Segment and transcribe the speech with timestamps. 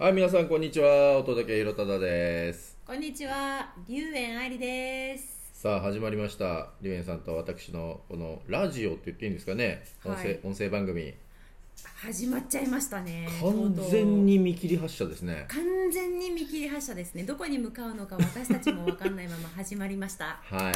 [0.00, 1.18] はい、皆さんこんにちは。
[1.18, 2.78] お届けひろただです。
[2.86, 5.50] こんにちは、龍園愛理です。
[5.52, 6.70] さあ、始まりました。
[6.80, 9.84] りゅうえんさんと私のこのラジオって言っていいんですかね。
[10.02, 11.12] 音声、はい音声番組。
[12.02, 13.28] 始まっちゃいましたね。
[13.42, 15.44] 完全に見切り発車ですね。
[15.48, 17.24] 完全に見切り発車ですね。
[17.24, 20.40] どこに向かうのか私たちも分かんないまま始まりました。
[20.48, 20.72] はい。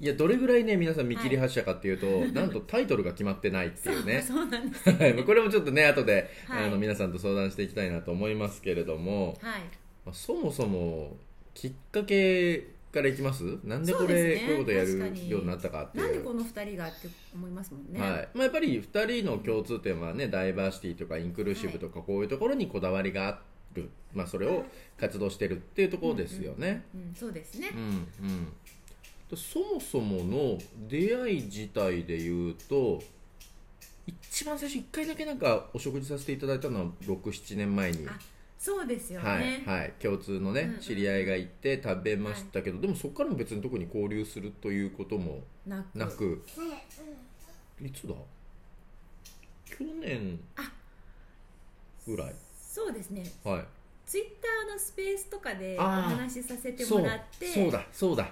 [0.00, 4.22] いや、どれぐらいね、皆さん見切り発車かっていうと、なんとタイトルが決まってないっていうね。
[4.26, 4.90] そうなんです。
[4.90, 9.62] はい、これもちょっとね、後で、はいあの皆さんと相談していきたいなと思いますけれども、はい。
[10.04, 11.16] まあそもそも
[11.54, 13.44] きっかけからいきます？
[13.64, 16.04] なんでこれ、ねこういうことやるようになったかっていう。
[16.04, 18.00] なんでこの二人がって思いますもんね。
[18.00, 23.40] はいまあ、やっぱり2人の共通点はねダイバーシティとかインクルーシブとかこういうところにこだわりがあ
[23.74, 24.64] る、まあ、それを
[24.96, 26.84] 活動してるっていうところですよね。
[26.94, 27.76] うん、そうですねう。
[27.76, 28.48] んうん
[28.83, 28.83] で
[29.34, 33.02] そもそもの出会い自体で言うと
[34.06, 38.06] 一番最初1回だけなんかお食事させていただいたのは67年前に。
[38.06, 38.18] あ、
[38.58, 39.62] そうですよはいね。
[39.66, 45.98] はい、共通のね、うんうん知り合いがいて食べましたけど、でもそこからも別に特に交流するということもなく。
[45.98, 46.44] なく、
[47.82, 48.14] いつだ？
[49.64, 50.70] 去年あ
[52.06, 52.34] ぐらい。
[52.60, 53.24] そうですね。
[53.42, 53.64] はい。
[54.06, 58.30] ツイッターのスペースとかでお話しさせてもらって、そうだそうだ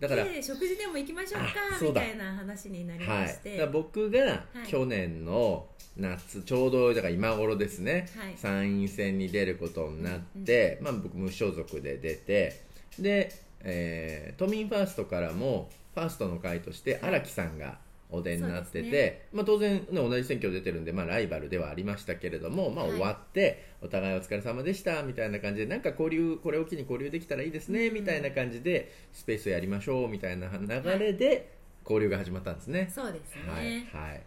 [0.00, 1.48] だからで食事でも行きましょうか
[1.80, 4.40] みたいな話になりはいまして、だから僕がい。
[4.68, 8.34] 去年の夏、ちょうどだから今頃ですね、はい。
[8.36, 12.62] 参院選に出ることになって、まあ、僕無所属で出て
[12.98, 17.78] で、えー都民ファーストからもファーストの会として荒木さんが
[18.10, 27.94] お出になってて、そうですまあ、当然、ね、同じ選挙出てるんで、まあ、ライバルではありましたけれども、まあ、はい終わって、お互いお疲れ様でしたみたいな感じでなんか交流これを機に交流できたらいいですね、うん。
[27.94, 30.66] みたいな感じでスペースをやりましょうみたいな流
[30.98, 31.52] れで
[31.84, 32.90] 交流が始まったんですね。
[32.94, 34.22] そうですね、はい、はい、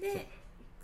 [0.00, 0.26] で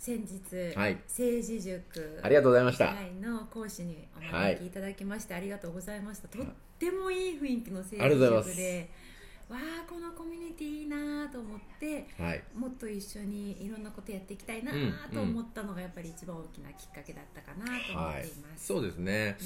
[0.01, 0.95] 先日、はい。
[1.07, 2.85] 政治塾ありがとうございました。
[2.87, 4.69] はいの講師にお招きい。
[4.71, 6.27] ただきまして、ありがとうございました。
[6.27, 6.45] とっ
[6.79, 8.89] てもいい雰囲気の政治塾で
[9.51, 19.37] わあこのコミュニティいいなと思ってはい、もっと一緒にいろんなことやっていきたいなうんと思ったのがやっぱり一番大きなきっかけだったかなと思はいっていま、す、そうですね。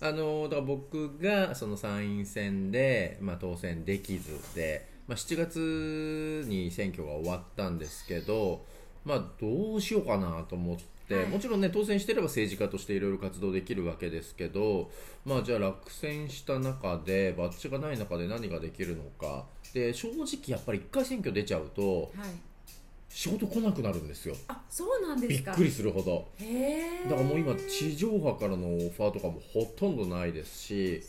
[0.00, 0.08] うん。
[0.08, 8.64] あのだから僕がその参院選で、まあ、当選できずで、まあ、7月に選挙が終わったんですけど、
[9.04, 10.84] まあ、どうしようかなと思って、
[11.16, 11.26] はい。
[11.26, 14.90] もちろんね当選してれば政治家としていろいろ活動できるわけですけど、
[15.24, 19.44] まあ、じゃあ落選した中でバッジがない中で何ができるのか。
[19.72, 22.49] で正直やっぱり1回選挙出ちゃうとはい
[23.12, 24.36] 仕事来なくなるんですよ。
[24.48, 25.50] あそうなんですか。
[25.50, 26.28] びっくりするほど。
[27.08, 31.02] だからもう今地上波からのオファーとかもほとんどないですし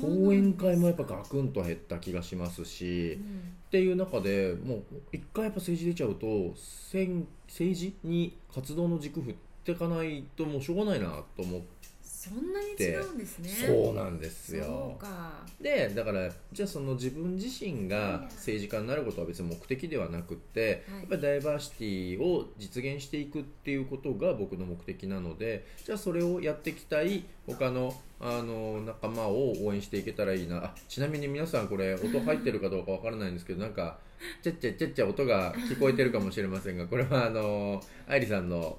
[0.00, 3.54] 講演会もやっぱガクンと減った気がしますし、っうん。
[3.70, 4.82] ていう中でもう
[5.12, 6.54] 一回やっぱ政治出ちゃうと
[6.90, 11.77] 政政治に活動の軸振っていかないともうしょうがないなと思って、
[12.18, 13.48] そんなに違うんですね。
[13.48, 15.30] そうなんですそようか。
[15.60, 20.98] でだからじゃあその自分自身が政治家になることは別に目的ではなくって、はい。
[20.98, 30.56] やっぱりダイバーシティを実現していくっていうことが僕の目的なのでじゃあそれをやっていきたい他のあの仲間を応援していけたらいいな。
[30.56, 33.98] あちなみに皆さんこれ音入ってるかどうかわからないんですけどなんか
[34.42, 38.76] ちゃっちゃちゃっちゃ音が聞こえてるかもしれませんがこれはあの愛理さんの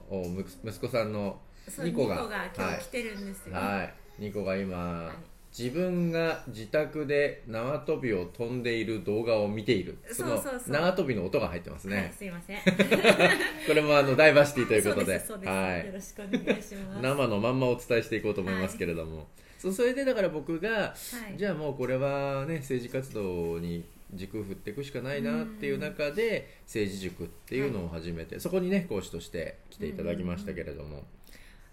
[0.65, 1.39] 息子さんの
[1.83, 2.27] ニコが。
[2.55, 5.29] 今日来てるんですよ、はい、ニコが今、い。
[5.57, 9.97] 自分が自宅で縄跳びを飛んでいる動画を見ている。
[10.11, 10.73] そうそうそう。
[10.73, 12.59] の縄跳びの音が入ってますね、はい、すいません。
[13.67, 15.13] これもあのダイバーシティということで。
[15.49, 15.85] はい。
[15.85, 17.01] よろしくお願いします。
[17.01, 19.27] 生のまんまお伝えしていこうと思いますけれども、
[19.57, 20.93] そうそれでだから僕が、は
[21.33, 21.37] い。
[21.37, 23.83] じゃあもうこれはね政治活動に
[24.13, 31.03] 軸振っていくしかないなっていう中で政治塾っていうのを始めて、そこにね講師として来ていただきましたけれども、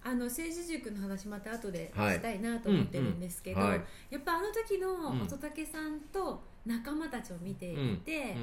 [0.06, 2.17] あの政治塾の話また後ではい。
[2.17, 5.22] したいなと思ってるんですけど、やっぱあの時のうん。
[5.22, 8.37] 乙武さんと仲間たちを見ていて、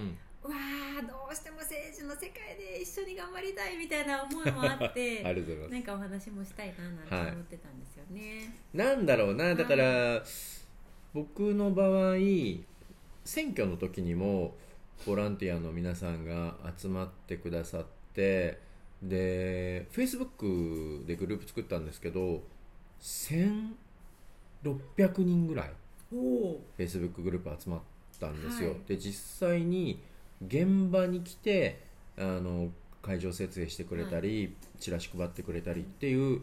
[0.44, 5.72] わーどうしても政治の世界で一緒に頑張りたいみたいな思いもあっ あてりがとうございます。
[5.72, 6.84] なんかお話もしたいな
[7.18, 8.54] なんて思ってたんですよね。
[8.74, 10.22] なんだろうなだから、
[11.14, 12.16] 僕の場合
[13.24, 14.56] 選挙の時にも
[15.06, 18.60] ボランティアの皆さんが集まってくださって
[19.04, 22.42] で Facebook でグループ作ったんですけど
[23.02, 23.84] 1600
[25.18, 25.74] 人ぐらい
[26.78, 27.82] Facebook グループ集まっ
[28.20, 28.80] たんですよ、はい。
[28.88, 30.02] で実際に
[30.46, 31.82] 現場に来て
[32.18, 32.70] あの
[33.02, 36.42] 会場設営してくれたり、チラシ配ってくれたりっていう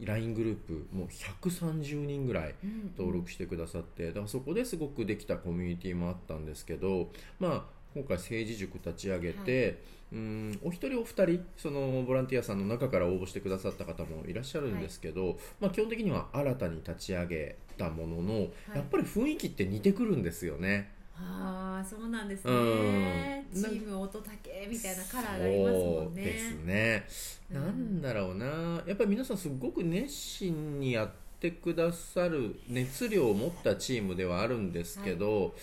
[0.00, 2.54] LINE グループもう130人ぐらい
[2.96, 7.10] 登録してくださってだからそこですごくできたコミュニティもあったんですけど
[7.40, 18.34] まあ今回政治塾立ち上げて、うんお一人お二人そのボランティアさんの中から応募してくださった方もいらっしゃるんですけど、まあ、基本的には新たに立ち上げたものの、
[18.74, 20.92] やっぱり雰囲気って似てくるんですよね。
[21.14, 23.62] ああそうなんですね、うん。
[23.62, 24.24] チーム乙武
[24.70, 26.24] みたいなカラーがありますもんね。
[26.24, 27.06] ですね、
[27.50, 28.46] うんなんだろうな。
[28.86, 31.10] やっぱり皆さんすごく熱心にやっ
[31.40, 35.54] てくださる熱量を持ったチームではあるんですけど、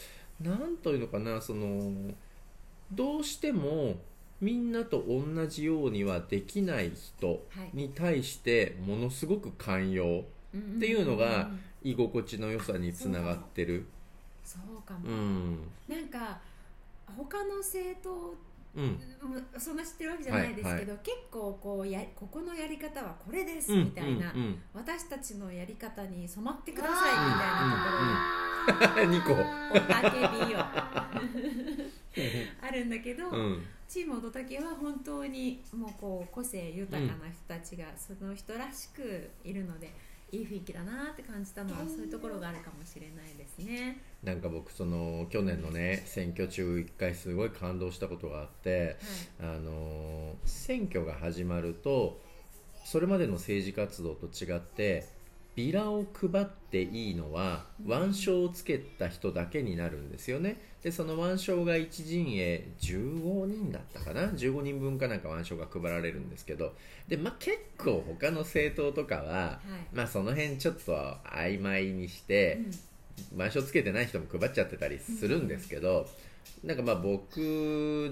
[0.42, 2.14] なんというのかなその
[2.92, 3.96] どうしても
[4.42, 10.24] みんなと同じようにはできない人に対してものすごく寛容
[10.56, 11.50] っていうのが
[11.84, 13.86] 居心地の良さにつながってる。
[14.44, 15.60] そうかも、うん。
[15.88, 16.40] なんか
[17.18, 18.36] 他の政党
[18.76, 19.00] うん。
[19.30, 28.26] もそんな知ってるわけじゃないですけど、はいは結構こうやここのやり方はこれですうんみたいな、うんうん私たちのやり方に染まってくださいみたいな
[28.68, 29.34] ところ2個
[29.78, 30.60] おたけびよ
[32.62, 33.66] あるんだけど、うん。
[33.88, 39.94] チームおとたけは本当にもうこう個性豊かな人たちがその人らしくいるので、
[40.32, 44.02] いい雰囲気だなって感じたのはそういうところがあるかもしれないですね。
[44.24, 48.98] なんか僕その去年のね選挙中一回すごい感動したことがあって
[49.40, 52.20] あの選挙が始まると
[52.86, 55.08] それまでの政治活動と違って
[55.56, 60.60] ビラを配っていいのは腕章をつけた人だけになるんですよね。
[60.84, 66.74] でその腕章が一陣営15人だったかな？15人分かなんか腕章が配られるんですけど。
[67.08, 69.60] で、まあ、結構他の政党とかは、は
[69.94, 69.96] い。
[69.96, 70.94] まあ、その辺ちょっと
[71.26, 72.60] 曖昧にして、
[73.34, 73.42] うん。
[73.42, 76.08] 腕章つけてない人も配っちゃってたりするんですけど、
[76.64, 77.38] なんかまあ僕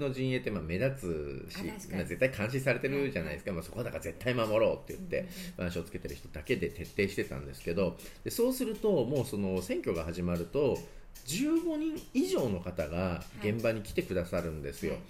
[0.00, 5.28] の陣営ってまあ目立つしまあ絶対監視されてるじゃないですか、まあ、そこはだから絶対守ろうって言って
[5.58, 10.78] 腕章つけてる人だけで徹底してたんですけどでそうするともうその選挙が始まると
[11.26, 15.02] 15人以上の方が現場に来てくださるんですよ、はい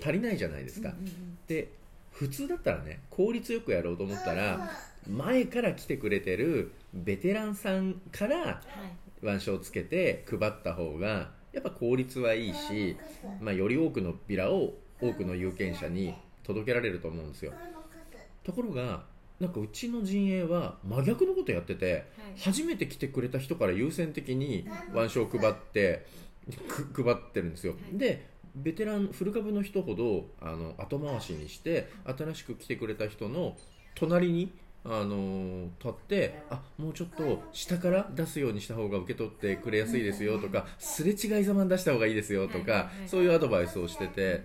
[0.00, 1.68] 足りないじゃないですか、うんうんうんで
[2.14, 4.70] 普通だったらね効率よくやろうと思ったら
[5.10, 8.60] 前から来てくれてるベテランさんからはい。
[9.24, 12.96] 腕章つけて配った方がやっぱ効率はいいし、
[13.40, 17.52] まあ、より多くのビラを多くの有権者に届けられると思うんですよ。
[18.42, 19.04] ところが
[19.40, 22.04] なんかうちの陣営は真逆のことやってて、はい。
[22.38, 26.06] 初めて来てくれた人から優先的に腕章を配って
[26.92, 27.98] く配ってるんですよ、はい。
[27.98, 33.56] でベテラン古株の人ほどあの後回しにして新しく来てくれた人の
[33.94, 34.52] 隣に
[34.84, 44.42] あのー立ってあもうちょっと下から出すようにした方が受け取ってくれやすいですよとかすれ違いざまに出した方がいいですよとかそういうアドバイスをしてて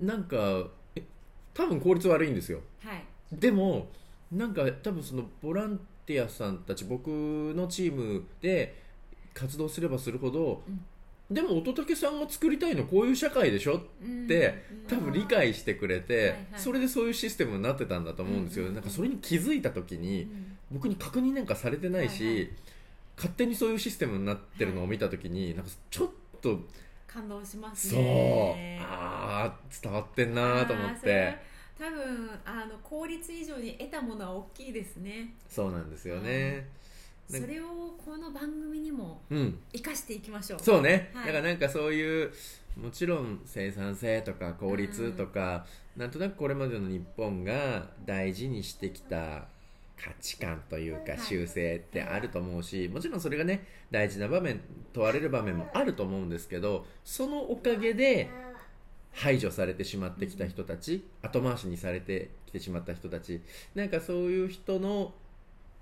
[0.00, 0.64] なんか
[0.96, 1.02] え
[1.54, 2.60] 多分効率悪いんですよ。
[2.82, 3.04] はい。
[3.32, 3.88] でも
[4.32, 8.82] なんか多分そのボランティアさんたち僕のチームで
[9.34, 10.62] 活動すればするほど、
[11.30, 13.78] でも乙武さんが作りたいのこういう社会でしょ？
[13.78, 13.80] っ
[14.26, 20.28] て多分理解してくれて、それでそういうシステムになってたんだと思うんですよ、なんかそれに気づいた時に、
[20.72, 22.50] 僕に確認なんかされてないし、
[23.16, 26.08] 勝手にそういうシステムになってるのを見た時に、なんかちょっ
[26.42, 26.58] と
[27.06, 31.36] 感動しますそう、ねああ伝わってんなと思って。
[31.78, 35.34] 多分あの効率以上に得たものは大きいですね。
[35.48, 36.60] そうなんですよね、なん。
[36.60, 36.66] か
[37.38, 39.58] それをこの番組にもうん。
[39.72, 40.58] 生かしていきましょう。
[40.60, 41.26] そうね、はい。
[41.26, 42.32] だからなんかそういう
[42.76, 45.66] もちろん生産性とか効率とか、
[45.96, 49.46] なんとなくこれまでの日本が大事にしてきた
[50.02, 54.60] 価値観というかはい修正ってあると思うし、もちろんそれがね大事な場面
[54.92, 58.30] 問われる場面もあると思うんですけどそのおかげで
[59.12, 63.42] 排除されてしまってきた人たち、後回しにされてきてしまった人たち
[63.74, 65.12] なんかそういう人の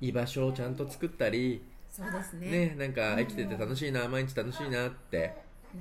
[0.01, 2.51] 居場所をちゃんと作ったりそうですね。
[2.51, 5.35] ね、なんか生きてて楽しいな毎日楽しいなって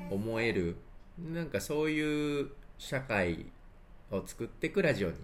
[0.09, 0.77] 思える。
[1.19, 3.45] なんかそういう社会
[4.11, 5.15] を作っていくラジオに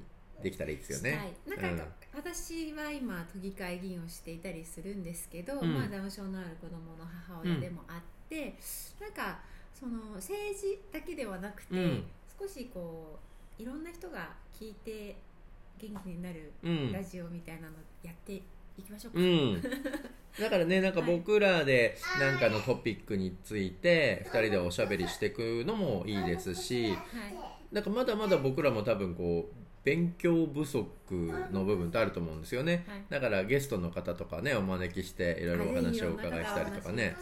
[0.42, 1.34] できたらいいですよね。
[1.48, 1.86] はい、なんか、
[2.16, 5.74] 私は今都議会議員をしていたりするんですけど、うん。
[5.74, 8.56] まあ、ダウン症のある子供の母親でもあって、
[9.00, 9.40] なんか
[9.74, 12.04] その政治だけではなくて、うん。
[12.40, 13.20] 少しこ
[13.58, 15.16] ういろんな人が聞いて
[15.80, 16.92] 元気になるうん。
[16.92, 17.74] ラジオみたいなの
[18.04, 18.42] やって
[18.78, 19.62] いきましょうか、うん、
[20.40, 26.98] だからねなんか僕らでなんかのトピックについて2人でおしゃべりしていくのもいいですしはい。
[27.72, 30.88] なんかまだまだ僕らも多分こう勉強不足
[31.52, 33.04] の部分ってあると思うんですよね、はい。
[33.10, 37.16] だからゲストの方とかねお招きしていろいろお話をお伺いしたりとかね。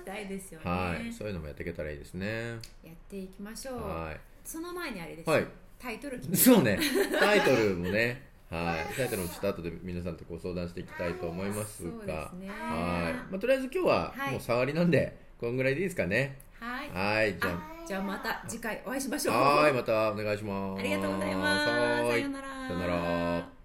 [0.63, 1.11] はい。
[1.11, 2.59] そういうのもやっていけたらいいですね。
[2.83, 3.81] やっていきましょう。
[3.81, 5.47] はその前にあれですよ、はい。
[5.79, 6.79] タイトルそうね。
[7.19, 8.93] タイトルもねはい。
[8.95, 12.29] タイトルもちょっと後で皆さんとご相談していきたいと思いますが。
[12.29, 12.49] すね。
[12.49, 14.31] はい、まあ、とりあえず今日ははい。
[14.31, 16.37] もう触りなんで、こんぐらいでいいですかね。
[16.59, 16.89] はい。
[16.89, 17.37] はい。
[17.39, 17.71] じゃあ。
[17.87, 19.35] じゃあまた次回お会いしましょう。
[19.35, 19.73] あはい。
[19.73, 20.79] またお願いします。
[20.81, 21.65] ありがとうございます。
[21.65, 22.47] さようなら。
[22.67, 23.60] さようなら